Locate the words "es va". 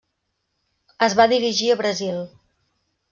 1.07-1.27